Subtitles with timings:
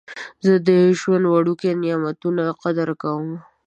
[0.45, 0.69] زه د
[0.99, 3.29] ژوند وړوکي نعمتونه قدر کوم.